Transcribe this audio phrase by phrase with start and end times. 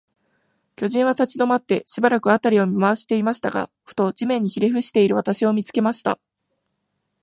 [0.75, 6.17] 巨人は立ちどまって、しばらく、あたりを見まわしていましたが、ふと、地面にひれふしている私を、見つけました。